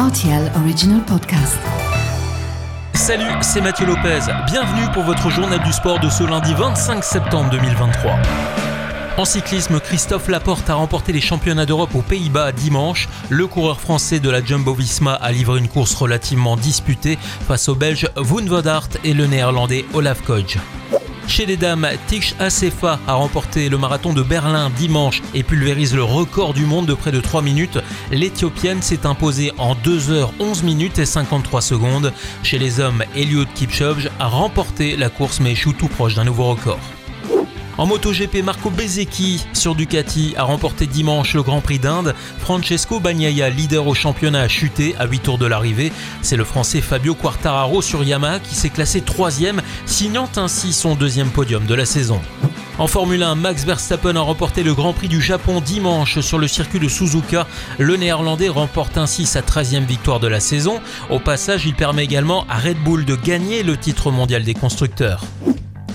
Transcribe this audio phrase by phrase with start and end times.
[0.00, 1.58] RTL Original Podcast.
[2.94, 4.20] Salut, c'est Mathieu Lopez.
[4.46, 8.12] Bienvenue pour votre journal du sport de ce lundi 25 septembre 2023.
[9.18, 13.10] En cyclisme, Christophe Laporte a remporté les championnats d'Europe aux Pays-Bas dimanche.
[13.28, 17.74] Le coureur français de la Jumbo Visma a livré une course relativement disputée face aux
[17.74, 20.56] Belges van Aert et le néerlandais Olaf Koch.
[21.30, 26.02] Chez les dames, Tish Asefa a remporté le marathon de Berlin dimanche et pulvérise le
[26.02, 27.78] record du monde de près de 3 minutes.
[28.10, 32.12] L'Éthiopienne s'est imposée en 2 h 11 minutes et 53 secondes.
[32.42, 36.46] Chez les hommes, Eliud Kipchoge a remporté la course mais échoue tout proche d'un nouveau
[36.46, 36.80] record.
[37.80, 42.14] En MotoGP, Marco Bezzecchi sur Ducati a remporté dimanche le Grand Prix d'Inde.
[42.38, 45.90] Francesco Bagnaia, leader au championnat, a chuté à 8 tours de l'arrivée.
[46.20, 51.30] C'est le Français Fabio Quartararo sur Yamaha qui s'est classé troisième, signant ainsi son deuxième
[51.30, 52.20] podium de la saison.
[52.76, 56.48] En Formule 1, Max Verstappen a remporté le Grand Prix du Japon dimanche sur le
[56.48, 57.46] circuit de Suzuka.
[57.78, 60.82] Le Néerlandais remporte ainsi sa 13e victoire de la saison.
[61.08, 65.24] Au passage, il permet également à Red Bull de gagner le titre mondial des constructeurs.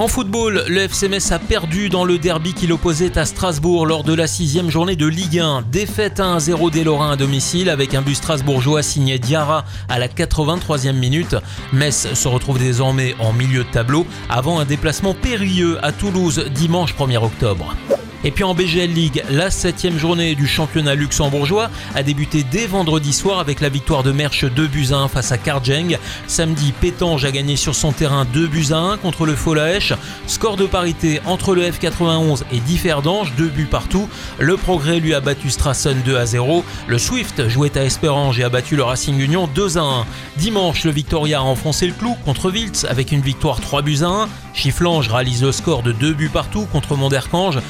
[0.00, 4.02] En football, le FC Metz a perdu dans le derby qui l'opposait à Strasbourg lors
[4.02, 5.60] de la sixième journée de Ligue 1.
[5.70, 10.94] Défaite 1-0 des Lorrains à domicile avec un but strasbourgeois signé Diarra à la 83e
[10.94, 11.36] minute.
[11.74, 16.94] Metz se retrouve désormais en milieu de tableau avant un déplacement périlleux à Toulouse dimanche
[16.94, 17.76] 1er octobre.
[18.22, 23.14] Et puis en BGL League, la septième journée du championnat luxembourgeois a débuté dès vendredi
[23.14, 25.96] soir avec la victoire de Merche 2 buts à 1 face à Karjeng.
[26.26, 29.94] Samedi, Pétange a gagné sur son terrain 2 buts à 1 contre le Folaech.
[30.26, 34.06] Score de parité entre le F91 et Differdange, 2 buts partout.
[34.38, 36.62] Le Progrès lui a battu Strassen 2 à 0.
[36.88, 40.06] Le Swift jouait à Espérange et a battu le Racing Union 2 à 1.
[40.36, 44.08] Dimanche, le Victoria a enfoncé le clou contre Wiltz avec une victoire 3 buts à
[44.08, 44.28] 1.
[44.52, 47.60] Chifflange réalise le score de 2 buts partout contre Monderkange.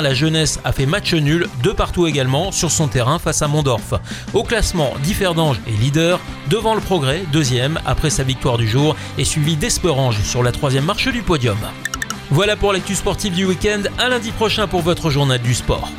[0.00, 3.94] La jeunesse a fait match nul, de partout également, sur son terrain face à Mondorf.
[4.34, 9.24] Au classement, Differdange est leader, devant le progrès, deuxième, après sa victoire du jour, et
[9.24, 11.58] suivi d'Esperange sur la troisième marche du podium.
[12.30, 15.90] Voilà pour l'actu sportive du week-end, à lundi prochain pour votre journal du sport.